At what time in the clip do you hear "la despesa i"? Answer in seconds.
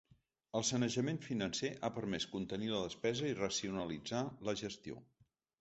2.73-3.39